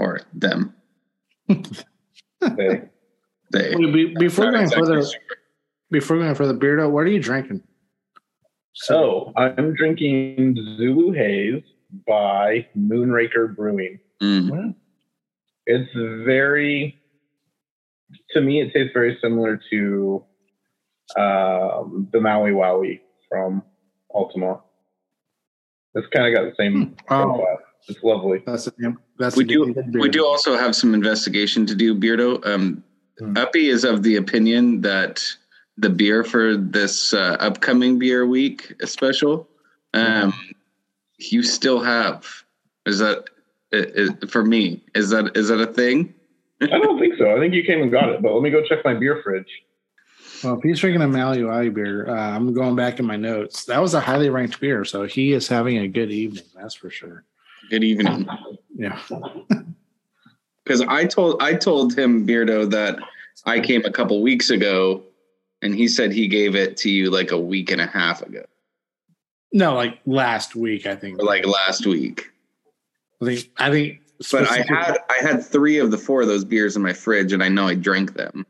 [0.00, 0.74] or them.
[1.48, 2.82] They,
[3.52, 3.74] They.
[3.76, 5.20] Wait, be- before going exactly further, sure.
[5.90, 7.62] before going further, Beardo, what are you drinking?
[8.74, 11.62] so I'm drinking Zulu Haze
[12.06, 13.98] by Moonraker Brewing.
[14.22, 14.74] Mm.
[15.66, 15.90] It's
[16.26, 16.98] very,
[18.30, 20.24] to me, it tastes very similar to
[21.18, 23.62] um, the Maui Wowie from
[24.14, 24.60] Ultima.
[25.94, 27.58] It's kind of got the same Oh, profile.
[27.88, 28.42] It's lovely.
[28.44, 28.98] that's a damn.
[29.18, 32.44] That's We a do- We do also have some investigation to do, Beardo.
[32.46, 32.82] Um,
[33.18, 33.34] Hmm.
[33.34, 35.24] Uppy is of the opinion that
[35.78, 39.48] the beer for this uh, upcoming beer week special,
[39.94, 40.34] um,
[41.18, 42.26] you still have.
[42.84, 43.24] Is that
[43.72, 44.84] i- i- for me?
[44.94, 46.12] Is that is that a thing?
[46.62, 47.34] I don't think so.
[47.36, 49.48] I think you came and got it, but let me go check my beer fridge.
[50.44, 53.64] Well, if he's drinking a Maui beer, uh, I'm going back in my notes.
[53.66, 56.44] That was a highly ranked beer, so he is having a good evening.
[56.54, 57.24] That's for sure.
[57.70, 58.28] Good evening.
[58.74, 58.98] Yeah.
[60.64, 62.98] Because I told I told him Beardo that
[63.44, 65.00] I came a couple weeks ago,
[65.62, 68.44] and he said he gave it to you like a week and a half ago,
[69.52, 71.20] No, like last week, I think.
[71.20, 72.30] or like last week.
[73.22, 73.50] I think.
[73.58, 74.00] I think.
[74.32, 77.32] But I had I had three of the four of those beers in my fridge,
[77.32, 78.46] and I know I drank them.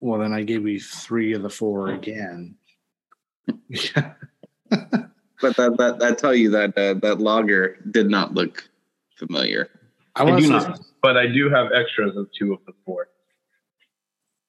[0.00, 2.56] Well, then I gave you three of the four again.
[3.68, 4.12] Yeah.
[5.40, 8.68] But that that that tell you that uh, that logger did not look
[9.16, 9.70] familiar.
[10.14, 13.08] I I do to not, but I do have extras of two of the four.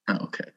[0.10, 0.52] Oh, okay.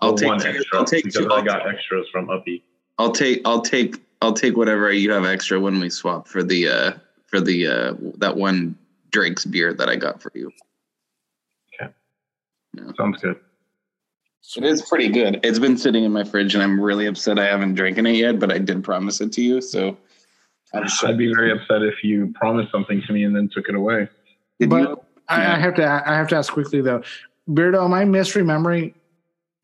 [0.00, 2.28] I'll Well, take one two, extra I'll take because two, I I'll, got extras from
[2.28, 2.64] Uppy.
[2.98, 6.68] I'll take I'll take I'll take whatever you have extra when we swap for the
[6.68, 6.92] uh
[7.26, 8.78] for the uh that one
[9.10, 10.50] Drake's beer that I got for you.
[11.80, 11.92] Okay.
[12.96, 13.36] Sounds good.
[14.56, 15.40] It is pretty good.
[15.42, 18.38] It's been sitting in my fridge, and I'm really upset I haven't drinking it yet.
[18.38, 19.96] But I did promise it to you, so
[20.72, 21.08] I'm sure.
[21.10, 24.08] I'd be very upset if you promised something to me and then took it away.
[24.60, 25.84] Did But you- I, I have to.
[25.84, 27.02] I have to ask quickly though,
[27.48, 27.84] Beardo.
[27.84, 28.94] Am I misremembering?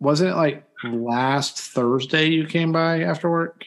[0.01, 3.65] Wasn't it like last Thursday you came by after work?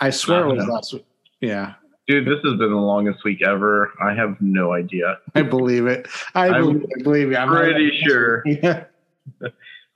[0.00, 0.72] I swear it was No.
[0.72, 1.06] last week.
[1.40, 1.74] Yeah,
[2.06, 3.92] Dude, this has been the longest week ever.
[4.02, 5.18] I have no idea.
[5.34, 6.08] I believe it.
[6.34, 7.36] I I'm believe, I believe you.
[7.36, 8.42] I'm pretty sure.
[8.46, 8.84] Yeah.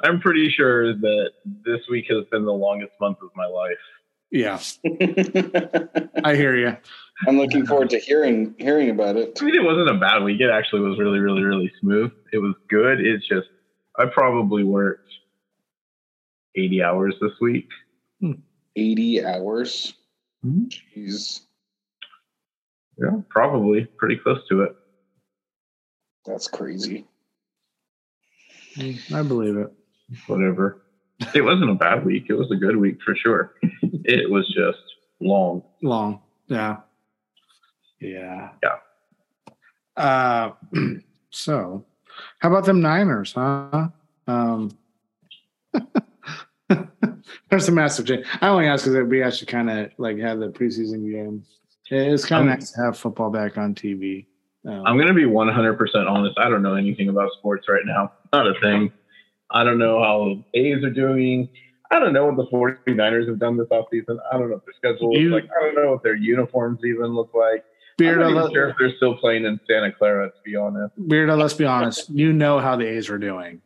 [0.00, 1.30] I'm pretty sure that
[1.64, 3.78] this week has been the longest month of my life.
[4.30, 4.58] yeah,
[6.24, 6.76] I hear you.
[7.26, 9.38] I'm looking forward to hearing hearing about it.
[9.40, 10.40] I mean, it wasn't a bad week.
[10.40, 12.10] It actually was really, really, really smooth.
[12.32, 13.00] It was good.
[13.00, 13.46] It's just,
[13.98, 15.08] I probably worked
[16.56, 17.68] 80 hours this week.
[18.20, 18.32] Hmm.
[18.76, 19.94] 80 hours.
[20.44, 20.68] Mhm.
[20.68, 21.40] Jeez,
[22.98, 24.72] Yeah, probably pretty close to it.
[26.26, 27.06] that's crazy.
[28.78, 29.72] I believe it.
[30.26, 30.78] Whatever.
[31.34, 32.26] It wasn't a bad week.
[32.28, 33.52] It was a good week for sure.
[34.04, 34.78] It was just
[35.20, 35.62] long.
[35.82, 36.20] Long.
[36.48, 36.78] Yeah.
[38.00, 38.50] Yeah.
[38.62, 38.76] Yeah.
[39.96, 40.52] Uh,
[41.30, 41.84] so,
[42.40, 43.88] how about them Niners, huh?
[44.26, 44.70] Um,
[47.50, 48.26] there's a massive change.
[48.40, 51.44] I only ask because we actually kind of like had the preseason game.
[51.90, 54.26] It's kind of nice to have football back on TV.
[54.66, 56.38] Um, I'm going to be 100% honest.
[56.38, 58.12] I don't know anything about sports right now.
[58.32, 58.90] Not a thing.
[59.50, 61.48] I don't know how A's are doing.
[61.90, 64.18] I don't know what the 49ers have done this offseason.
[64.32, 65.50] I don't know what their schedule looks like.
[65.56, 67.64] I don't know what their uniforms even look like.
[68.00, 70.98] I'm not even sure if they're still playing in Santa Clara, to be honest.
[70.98, 72.10] Beardo, let's be honest.
[72.10, 73.60] You know how the A's are doing.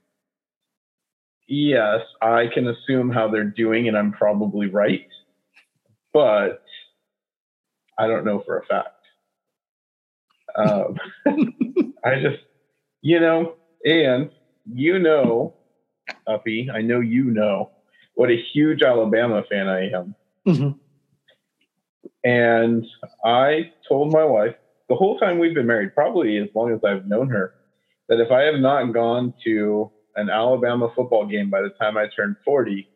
[1.49, 5.07] Yes, I can assume how they're doing, and I'm probably right.
[6.13, 6.63] But
[7.99, 8.89] I don't know for a fact.
[10.57, 10.97] Um,
[12.05, 12.43] I just,
[13.01, 14.31] you know, and
[14.71, 15.55] you know,
[16.27, 17.71] Uppy, I know you know
[18.15, 20.15] what a huge Alabama fan I am.
[20.47, 20.79] Mhm.
[22.25, 22.87] And
[23.25, 24.55] I told my wife
[24.89, 27.55] the whole time we've been married, probably as long as I've known her,
[28.09, 32.07] that if I have not gone to an Alabama football game by the time I
[32.15, 32.89] turn 40,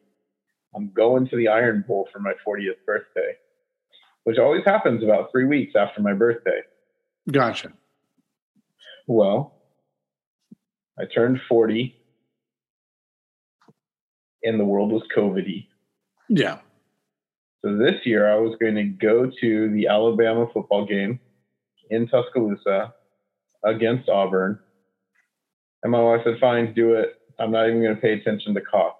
[0.74, 3.36] I'm going to the Iron Bowl for my 40th birthday,
[4.24, 6.62] which always happens about three weeks after my birthday.
[7.30, 7.72] Gotcha.
[9.06, 9.54] Well,
[10.98, 11.94] I turned 40
[14.42, 15.64] and the world was COVID
[16.28, 16.58] Yeah.
[17.64, 21.20] So this year I was going to go to the Alabama football game
[21.90, 22.94] in Tuscaloosa
[23.64, 24.58] against Auburn.
[25.82, 27.14] And my wife said, fine, do it.
[27.38, 28.96] I'm not even going to pay attention to cost.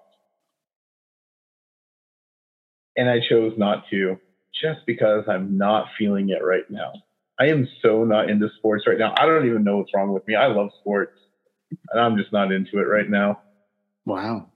[2.95, 4.19] And I chose not to
[4.61, 6.93] just because I'm not feeling it right now.
[7.39, 9.13] I am so not into sports right now.
[9.17, 10.35] I don't even know what's wrong with me.
[10.35, 11.17] I love sports
[11.91, 13.41] and I'm just not into it right now.
[14.05, 14.49] Wow.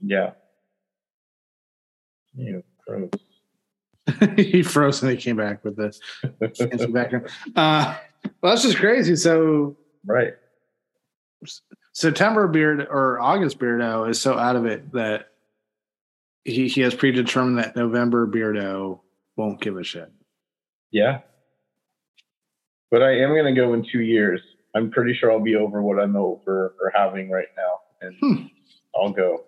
[0.00, 0.32] Yeah.
[2.34, 3.10] Yeah, gross.
[4.36, 6.00] he froze and he came back with this
[6.92, 7.28] background.
[7.54, 7.96] Uh,
[8.40, 9.16] well, that's just crazy.
[9.16, 9.76] So
[10.06, 10.34] right.
[11.92, 15.28] September beard or August beardo is so out of it that
[16.44, 19.00] he, he has predetermined that November beardo
[19.36, 20.10] won't give a shit.
[20.90, 21.20] Yeah.
[22.90, 24.40] But I am going to go in two years.
[24.74, 27.80] I'm pretty sure I'll be over what I'm over or having right now.
[28.00, 28.46] And Hmm.
[28.94, 29.44] I'll go.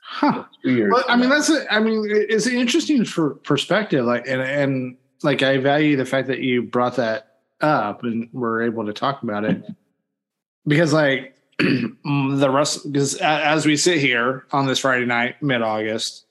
[0.00, 0.44] Huh.
[0.62, 0.92] Two years.
[0.92, 4.04] Well, I mean, that's a, I mean, it's an interesting for perspective.
[4.04, 8.62] Like, and, and like, I value the fact that you brought that up and we're
[8.62, 9.64] able to talk about it
[10.66, 16.26] because, like, the rest, because as we sit here on this Friday night, mid August,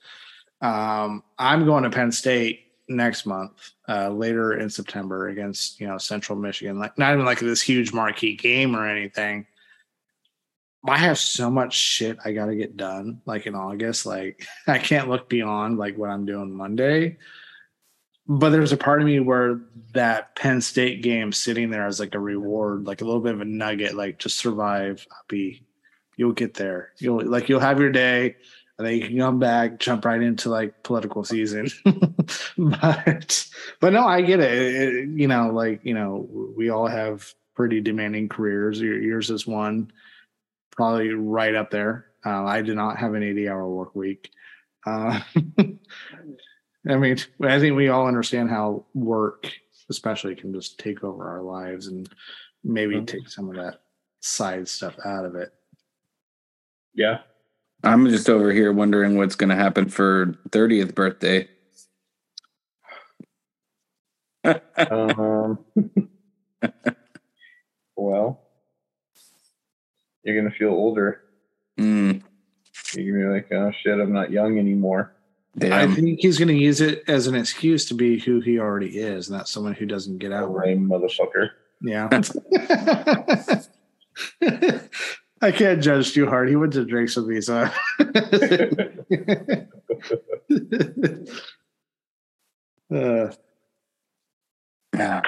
[0.60, 5.98] um, I'm going to Penn State next month, uh, later in September against, you know,
[5.98, 6.78] Central Michigan.
[6.78, 9.46] Like, not even like this huge marquee game or anything.
[10.88, 14.06] I have so much shit I got to get done like in August.
[14.06, 17.18] Like I can't look beyond like what I'm doing Monday.
[18.28, 19.60] But there's a part of me where
[19.92, 23.40] that Penn State game sitting there as like a reward, like a little bit of
[23.40, 25.06] a nugget, like just survive.
[25.28, 25.62] Be,
[26.16, 26.90] you'll get there.
[26.98, 28.34] You'll like you'll have your day,
[28.78, 31.68] and then you can come back, jump right into like political season.
[32.58, 33.46] but
[33.80, 34.52] but no, I get it.
[34.52, 38.80] It- You know, like you know, we all have pretty demanding careers.
[38.80, 39.92] Your- Yours is one
[40.72, 42.06] probably right up there.
[42.24, 44.30] Uh, I did not have an 80 hour work week.
[44.84, 45.20] Uh,
[46.88, 49.50] I mean, I think we all understand how work,
[49.90, 52.08] especially, can just take over our lives and
[52.62, 53.06] maybe Mhm.
[53.06, 53.80] take some of that
[54.20, 55.52] side stuff out of it.
[56.94, 57.20] yeah.
[57.82, 61.46] I'm just over here wondering what's going to happen for 30th birthday.
[64.44, 65.58] Um,
[67.96, 68.40] well,
[70.24, 71.20] you're going to feel older.
[71.78, 72.22] Mm,
[72.94, 75.12] You're going to be like, oh shit, I'm not young anymore.
[75.62, 78.98] I think he's going to use it as an excuse to be who he already
[78.98, 80.52] is, not someone who doesn't get out.
[80.52, 81.50] Lame motherfucker.
[81.80, 82.08] Yeah.
[85.42, 86.48] I can't judge too hard.
[86.48, 87.68] He went to drinks with me, so.
[92.94, 93.32] uh,
[94.94, 95.22] Yeah.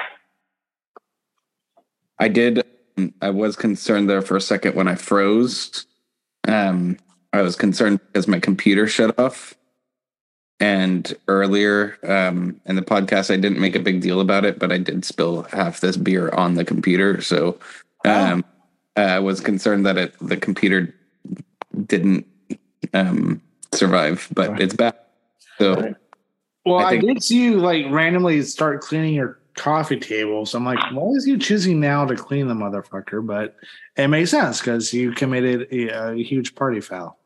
[2.19, 2.65] I did.
[2.97, 5.87] um, I was concerned there for a second when I froze.
[6.47, 6.97] Um,
[7.33, 9.55] I was concerned because my computer shut off.
[10.61, 14.73] And earlier um, in the podcast, I didn't make a big deal about it, but
[14.73, 17.21] I did spill half this beer on the computer.
[17.21, 17.59] So
[18.05, 18.45] um,
[18.97, 20.93] I was concerned that it, the computer
[21.87, 22.27] didn't
[22.93, 23.41] um,
[23.73, 24.97] survive, but it's back.
[25.59, 25.95] So Right.
[26.65, 30.47] well, I, I did see you like randomly start cleaning your coffee table.
[30.47, 33.25] So I'm like, why is you choosing now to clean the motherfucker?
[33.25, 33.57] But
[33.97, 37.19] it makes sense because you committed a, a huge party foul.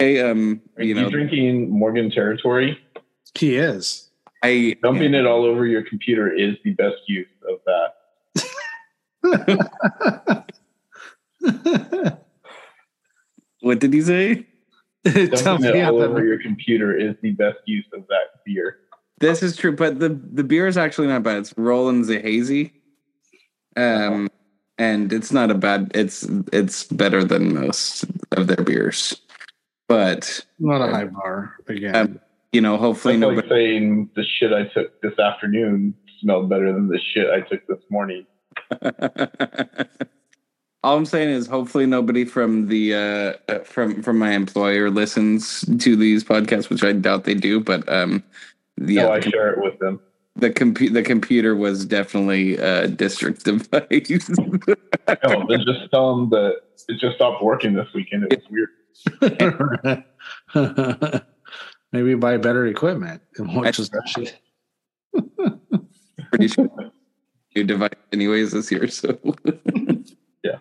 [0.00, 2.78] I, um, Are you you, know, drinking Morgan territory?
[3.38, 4.10] He is.
[4.42, 7.94] I Dumping it all over your computer is the best use of that.
[13.60, 14.46] What did he say?
[15.04, 18.78] Tell Dumping me it all over your computer is the best use of that beer.
[19.18, 21.38] This is true, but the the beer is actually not bad.
[21.38, 22.72] It's Roland's a hazy,
[23.76, 24.28] um,
[24.78, 25.90] and it's not a bad.
[25.94, 29.20] It's it's better than most of their beers,
[29.90, 31.96] but Not a high bar again.
[31.96, 32.20] Um,
[32.52, 33.48] you know, hopefully That's like nobody.
[33.48, 37.80] saying the shit I took this afternoon smelled better than the shit I took this
[37.90, 38.24] morning.
[40.84, 45.62] All I'm saying is, hopefully, nobody from the uh, uh, from from my employer listens
[45.80, 47.58] to these podcasts, which I doubt they do.
[47.58, 48.22] But um,
[48.80, 50.00] yeah, so I the, com- share it with them.
[50.36, 54.30] the, compu- the computer was definitely a district device.
[54.30, 58.24] No, then just tell them that it just stopped working this weekend.
[58.30, 58.70] It was weird.
[61.92, 64.38] Maybe buy better equipment and watch I- this shit.
[66.30, 66.68] Pretty sure
[67.54, 68.88] new device anyways this year.
[68.88, 69.18] So
[70.44, 70.58] yeah.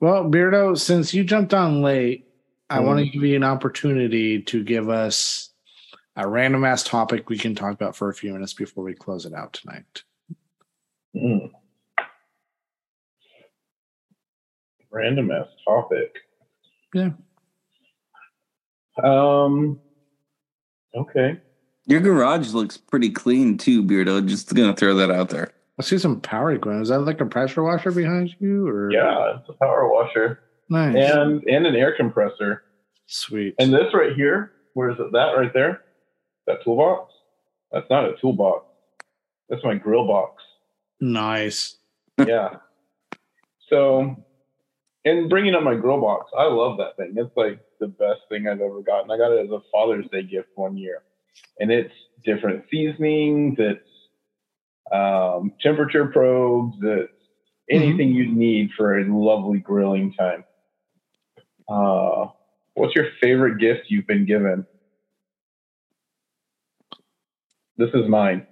[0.00, 2.28] Well, Beardo, since you jumped on late,
[2.68, 5.50] I want to give you an opportunity to give us
[6.16, 9.24] a random ass topic we can talk about for a few minutes before we close
[9.24, 10.02] it out tonight.
[11.14, 11.50] Mm.
[14.90, 16.14] Random ass topic.
[16.94, 17.10] Yeah.
[19.02, 19.80] Um.
[20.94, 21.38] Okay.
[21.86, 24.26] your garage looks pretty clean too, Beardo.
[24.26, 25.50] Just gonna throw that out there.
[25.78, 26.82] I see some power equipment.
[26.84, 30.94] Is that like a pressure washer behind you, or Yeah, it's a power washer nice,
[30.96, 32.64] and and an air compressor.
[33.06, 33.54] sweet?
[33.58, 35.12] And this right here, where is it?
[35.12, 35.82] That right there,
[36.46, 37.12] that toolbox.
[37.72, 38.64] That's not a toolbox.
[39.50, 40.42] That's my grill box.
[41.00, 41.76] nice.
[42.26, 42.56] yeah.
[43.68, 44.24] So,
[45.06, 47.14] and bringing up my grill box, I love that thing.
[47.16, 49.10] It's like the best thing I've ever gotten.
[49.10, 51.02] I got it as a Father's Day gift one year,
[51.60, 51.94] and it's
[52.24, 53.56] different seasonings.
[53.58, 53.88] It's
[54.92, 56.76] um, temperature probes.
[56.82, 57.12] It's
[57.70, 60.44] anything you need for a lovely grilling time.
[61.68, 62.26] Uh,
[62.74, 64.66] what's your favorite gift you've been given?
[67.76, 68.46] This is mine,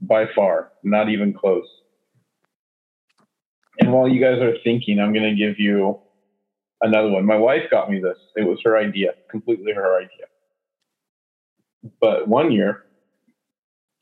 [0.00, 1.68] by far, not even close.
[3.78, 6.00] And while you guys are thinking, I'm going to give you
[6.80, 7.24] another one.
[7.24, 8.18] My wife got me this.
[8.36, 10.26] It was her idea, completely her idea.
[12.00, 12.82] But one year,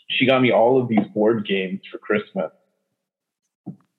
[0.09, 2.51] she got me all of these board games for Christmas.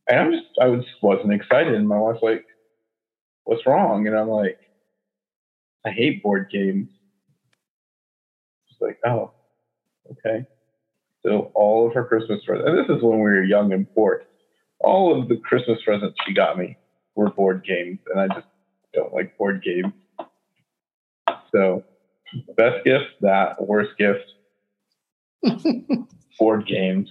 [0.07, 1.73] And I'm just, I was, wasn't excited.
[1.73, 2.43] And my wife's like,
[3.43, 4.07] what's wrong?
[4.07, 4.57] And I'm like,
[5.85, 6.89] I hate board games.
[8.67, 9.33] She's like, oh,
[10.11, 10.45] okay.
[11.23, 14.23] So all of her Christmas presents, and this is when we were young and poor,
[14.79, 16.77] all of the Christmas presents she got me
[17.15, 18.47] were board games, and I just
[18.93, 19.93] don't like board games.
[21.51, 21.83] So,
[22.55, 23.61] best gift, that.
[23.61, 24.25] Worst gift,
[26.39, 27.09] board games.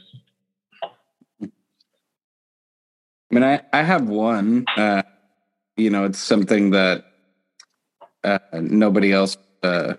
[3.30, 4.64] I mean, I, I have one.
[4.76, 5.02] Uh,
[5.76, 7.04] you know, it's something that
[8.24, 9.94] uh, nobody else uh,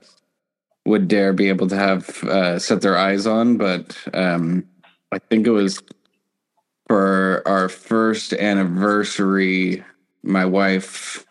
[0.85, 3.57] would dare be able to have uh, set their eyes on.
[3.57, 4.65] But um,
[5.11, 5.81] I think it was
[6.89, 9.83] for our first anniversary.
[10.23, 11.25] My wife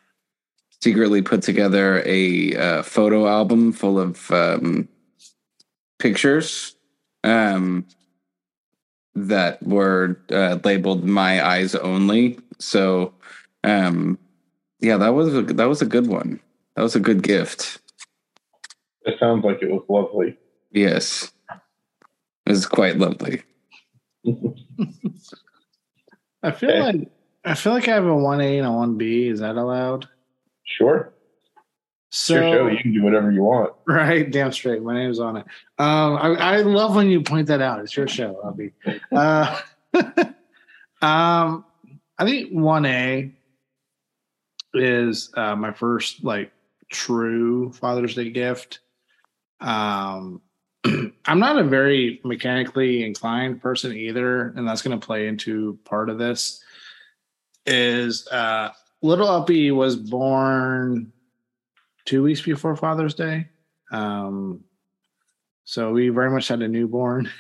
[0.81, 4.89] secretly put together a uh, photo album full of um,
[5.99, 6.77] pictures.
[7.25, 7.85] Um,
[9.27, 13.13] that were uh, labeled "My Eyes Only." So,
[13.65, 14.17] um,
[14.81, 16.41] yeah, that was a, that was a good one.
[16.77, 17.81] That was a good gift.
[19.03, 20.37] It sounds like it was lovely.
[20.71, 21.33] Yes,
[22.47, 23.43] it was quite lovely.
[26.43, 26.81] I feel Okay.
[26.81, 27.09] like
[27.45, 29.29] I feel like I have a one A and a one B.
[29.29, 30.09] Is that allowed?
[30.65, 31.13] Sure.
[32.09, 32.67] It's So your show.
[32.69, 33.73] You can do whatever you want.
[33.87, 34.83] Right, damn straight.
[34.83, 35.47] My name's on it.
[35.79, 37.81] Um, I, I love when you point that out.
[37.81, 38.73] It's your show, Abby.
[39.13, 39.59] Uh,
[41.03, 41.65] um,
[42.19, 43.33] I think one A
[44.75, 46.53] is uh, my first like
[46.91, 48.81] true Father's Day gift.
[49.61, 50.41] Um,
[51.27, 56.11] I'm not a very mechanically inclined person either, and that's going to play into part
[56.11, 56.63] of this.
[57.67, 58.71] Is uh,
[59.03, 61.13] little Uppy was born
[62.05, 63.49] two weeks before Father's Day.
[63.93, 64.65] Um,
[65.65, 67.31] so we very much had a newborn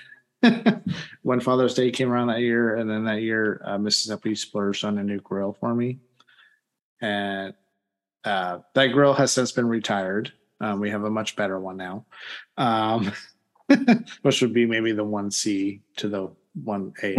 [1.22, 4.11] when Father's Day came around that year, and then that year uh, Mrs.
[4.11, 5.99] Uppy splurged on a new grill for me,
[7.01, 7.55] and
[8.24, 10.32] uh, that grill has since been retired.
[10.61, 12.05] Um, we have a much better one now,
[12.59, 13.12] um,
[14.22, 16.30] which would be maybe the one C to the
[16.64, 17.16] one A.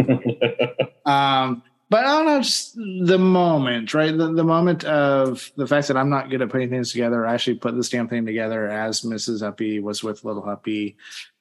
[1.06, 4.16] Um, but I don't know, just the moment, right?
[4.16, 7.26] The, the moment of the fact that I'm not good at putting things together.
[7.26, 9.42] I actually put this damn thing together as Mrs.
[9.42, 10.96] Uppy was with little Uppy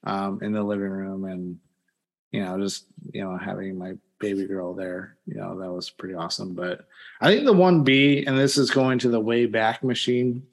[0.05, 1.59] um, in the living room, and
[2.31, 6.15] you know, just you know, having my baby girl there, you know, that was pretty
[6.15, 6.55] awesome.
[6.55, 6.87] But
[7.21, 10.47] I think the one B, and this is going to the way back Machine.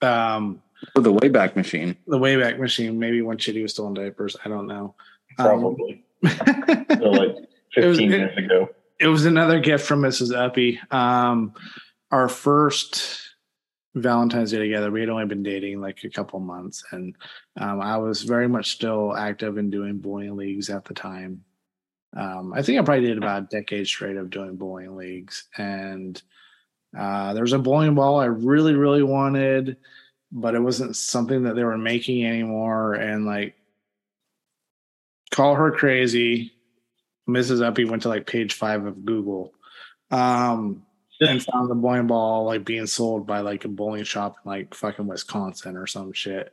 [0.00, 0.62] Um,
[0.94, 1.96] For the Wayback Machine.
[2.06, 4.36] the Wayback Machine, maybe when Chitty was still in diapers.
[4.44, 4.94] I don't know.
[5.38, 6.04] Um, Probably.
[6.24, 7.36] So like
[7.76, 8.68] It was- 15 it- ago.
[8.98, 10.34] it was another gift from Mrs.
[10.34, 10.80] Uppy.
[10.90, 11.54] Um,
[12.10, 13.20] our first
[13.94, 17.14] Valentine's Day together, we had only been dating like a couple months, and
[17.58, 21.44] um, I was very much still active in doing bowling leagues at the time.
[22.16, 26.20] Um, I think I probably did about a decade straight of doing bowling leagues, and
[26.98, 29.76] uh, there was a bowling ball I really, really wanted,
[30.32, 32.94] but it wasn't something that they were making anymore.
[32.94, 33.54] And like,
[35.30, 36.52] call her crazy.
[37.28, 37.62] Mrs.
[37.62, 39.52] Uppy went to like page five of Google.
[40.10, 40.82] Um,
[41.20, 44.74] and found the bowling ball like being sold by like a bowling shop in like
[44.74, 46.52] fucking Wisconsin or some shit,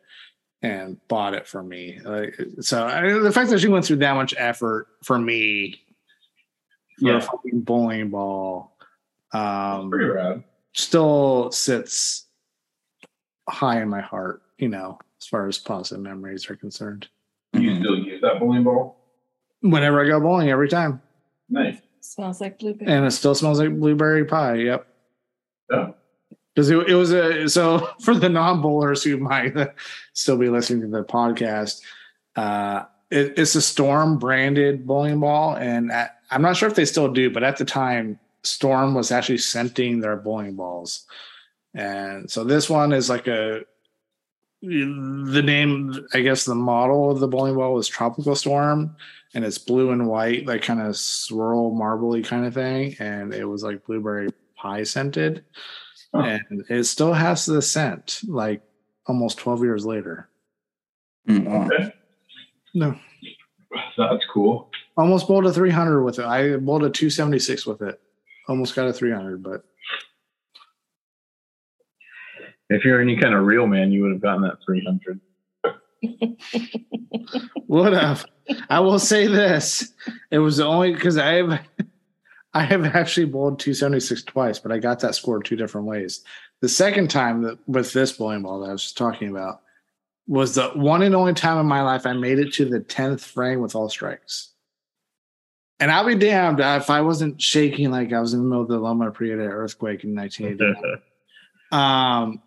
[0.62, 2.00] and bought it for me.
[2.04, 5.82] Like, so I, the fact that she went through that much effort for me
[7.00, 7.18] for Yeah.
[7.18, 8.78] a fucking bowling ball,
[9.32, 10.44] um, Pretty rad.
[10.74, 12.27] still sits
[13.50, 14.42] high in my heart.
[14.58, 17.08] You know, as far as positive memories are concerned.
[17.54, 18.98] You still use that bowling ball?
[19.62, 21.02] Whenever I go bowling, every time,
[21.50, 21.78] Nice.
[22.02, 22.92] Smells like blueberry.
[22.92, 24.56] and it still smells like blueberry pie.
[24.56, 24.88] Yep.
[25.74, 25.94] Oh,
[26.56, 29.54] because it, it was a so for the non-bowlers who might
[30.14, 31.82] still be listening to the podcast
[32.36, 36.86] uh it, it's a storm branded bowling ball and at, i'm not sure if they
[36.86, 41.06] still do but at the time storm was actually scenting their bowling balls
[41.74, 43.62] and so this one is like a
[44.64, 48.96] the name i guess the model of the bowling ball was tropical storm
[49.36, 53.46] and it's blue and white like kind of swirl marbly kind of thing and it
[53.46, 55.44] was like blueberry pie scented
[56.16, 56.40] Huh.
[56.50, 58.62] and it still has the scent like
[59.06, 60.30] almost 12 years later
[61.28, 61.66] Mhm.
[61.72, 61.94] okay.
[62.74, 62.98] no
[63.98, 64.72] That's cool.
[64.96, 68.00] almost bowled a 300 with it i bowled a 276 with it
[68.48, 69.66] almost got a 300 but
[72.70, 75.20] If you're any kind of real man, you would have gotten that 300.
[77.68, 78.26] would have.
[78.70, 79.94] I will say this.
[80.32, 81.60] It was the only because i've
[82.54, 86.24] i have actually bowled 276 twice but i got that score two different ways.
[86.62, 89.62] The second time that with this bowling ball that i was just talking about
[90.28, 93.22] was the one and only time in my life i made it to the 10th
[93.22, 94.54] frame with all strikes.
[95.80, 98.70] And i'll be damned if i wasn't shaking like i was in the middle of
[98.70, 101.02] the loma prieta earthquake in 1989
[101.72, 102.42] um,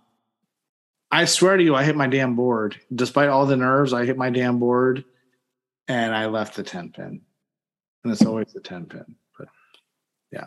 [1.11, 2.81] I swear to you, I hit my damn board.
[2.95, 5.05] Despite all the nerves, I hit my damn board,
[5.89, 7.23] and I left the ten pin.
[8.05, 9.17] And it's always the ten pin.
[9.39, 9.49] But
[10.33, 10.47] Yeah.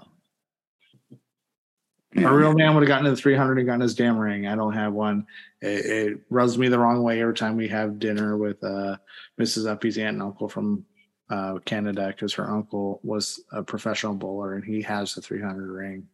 [2.15, 4.47] a real man would have gotten to the three hundred and gotten his damn ring.
[4.47, 5.25] I don't have one.
[5.61, 8.97] It, it rubs me the wrong way every time we have dinner with uh,
[9.39, 9.67] Mrs.
[9.67, 10.85] Uppy's aunt and uncle from
[11.29, 15.71] uh, Canada because her uncle was a professional bowler and he has the three hundred
[15.71, 16.07] ring.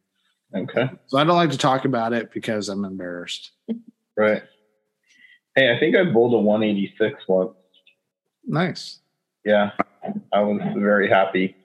[0.56, 0.90] okay.
[1.08, 3.52] So I don't like to talk about it because I'm embarrassed.
[4.20, 4.44] Right.
[5.56, 7.54] Hey, I think I bowled a 186 once.
[8.46, 9.00] Nice.
[9.46, 9.72] Yeah.
[10.34, 11.56] I was very happy.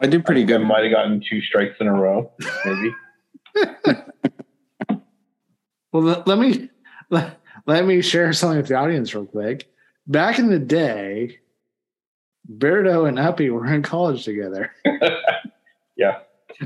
[0.00, 0.58] I did pretty I good.
[0.60, 2.30] might have gotten two strikes in a row,
[2.64, 2.94] maybe.
[5.94, 6.70] Well, let, let me
[7.10, 9.72] let, let me share something with the audience real quick.
[10.08, 11.38] Back in the day,
[12.52, 14.72] Beardo and Uppy were in college together.
[15.96, 16.18] yeah.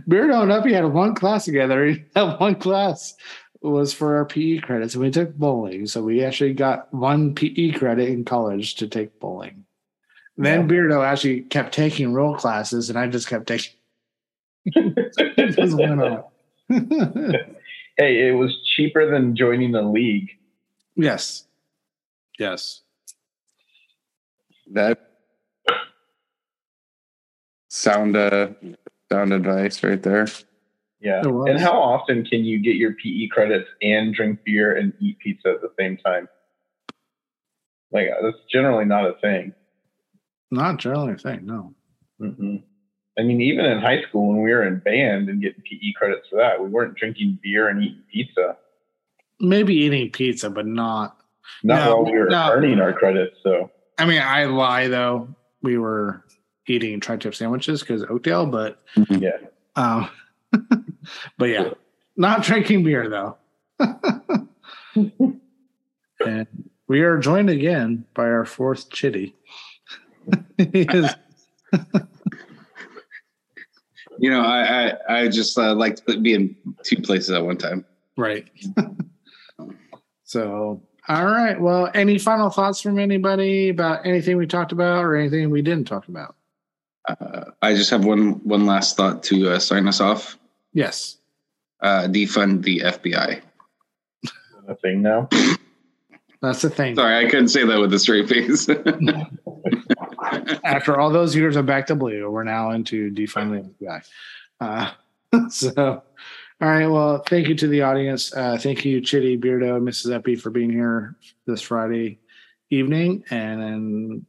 [0.08, 1.94] Beardo and Uppy had one class together.
[2.14, 3.16] That one class
[3.62, 5.86] was for our PE credits, and we took bowling.
[5.86, 9.64] So we actually got one PE credit in college to take bowling.
[10.36, 13.72] Then Beardo actually kept taking real classes, and I just kept taking.
[15.36, 16.24] Just went on.
[17.96, 20.30] Hey, it was cheaper than joining the league.
[20.94, 21.46] yes,
[22.38, 22.82] yes.
[24.70, 25.00] That
[27.68, 28.50] sound uh
[29.10, 30.28] sound advice right there.
[31.00, 31.20] Yeah.
[31.22, 35.50] And how often can you get your PE credits and drink beer and eat pizza
[35.50, 36.28] at the same time?
[37.92, 39.52] Like, that's generally not a thing.
[40.50, 41.74] Not generally a thing, no.
[42.18, 42.56] hmm
[43.18, 46.28] I mean, even in high school when we were in band and getting PE credits
[46.30, 48.56] for that, we weren't drinking beer and eating pizza.
[49.40, 51.16] Maybe eating pizza, but not.
[51.64, 52.50] Not No, while we were no.
[52.52, 53.36] earning our credits.
[53.42, 55.34] So, I mean, I lie though.
[55.62, 56.24] We were
[56.68, 58.78] eating tri-tip sandwiches because Oakdale, but
[59.10, 59.30] yeah.
[59.74, 60.08] um,
[61.36, 61.70] but yeah,
[62.16, 63.36] not drinking beer though.
[66.26, 66.46] and
[66.88, 69.34] we are joined again by our fourth chitty.
[70.58, 71.14] is
[74.20, 77.56] You know, I I, I just uh, like to be in two places at one
[77.56, 77.84] time.
[78.16, 78.48] right.
[80.24, 81.58] so, all right.
[81.60, 85.86] Well, any final thoughts from anybody about anything we talked about or anything we didn't
[85.86, 86.34] talk about?
[87.08, 90.36] Uh, I just have one one last thought to uh, sign us off.
[90.78, 91.16] Yes.
[91.80, 93.40] Uh, defund the FBI.
[94.68, 95.28] A thing now.
[96.40, 96.94] That's the thing.
[96.94, 98.68] Sorry, I couldn't say that with a straight face.
[100.64, 104.04] after all those years of back to blue, we're now into defunding the FBI.
[104.60, 105.72] Uh, so,
[106.60, 106.86] all right.
[106.86, 108.32] Well, thank you to the audience.
[108.32, 110.14] Uh, thank you, Chitty, Beardo, and Mrs.
[110.14, 112.20] Uppy for being here this Friday
[112.70, 114.26] evening, and then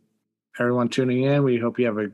[0.60, 1.43] everyone tuning in.
[1.43, 2.10] We hope you have a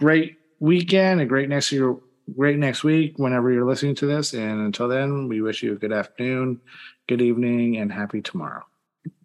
[0.00, 1.96] great weekend, a great next year,
[2.36, 4.32] great next week, whenever you're listening to this.
[4.32, 6.60] And until then, we wish you a good afternoon,
[7.08, 8.64] good evening, and happy tomorrow.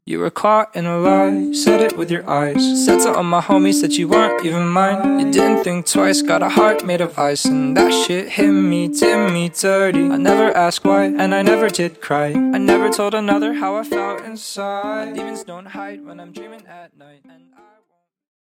[0.05, 2.85] You were caught in a lie, said it with your eyes.
[2.85, 5.19] Said to all my homies that you weren't even mine.
[5.19, 7.43] You didn't think twice, got a heart made of ice.
[7.43, 10.05] And that shit hit me, did me dirty.
[10.05, 12.27] I never asked why, and I never did cry.
[12.27, 15.13] I never told another how I felt inside.
[15.13, 17.23] Demons don't hide when I'm dreaming at night.
[17.25, 17.76] And I